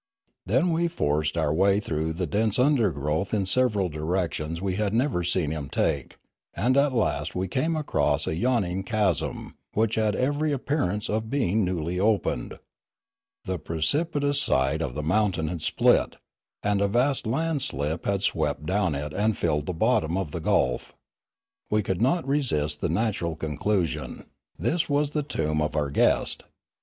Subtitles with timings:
[0.47, 4.95] Then we forced our way through the dense undergrowth in several direc tions we had
[4.95, 6.17] never seen him take;
[6.55, 11.63] and at last we came upon a yawning chasm, which had every appearance of being
[11.63, 12.57] newly opened.
[13.45, 16.15] The precipitous side of the mountain had split,
[16.63, 20.95] and a vast landslip had swept down it and filled the bottom of the gulf.
[21.69, 24.25] We could not resist the natural conclusion;
[24.57, 26.43] this was the tomb of our guest.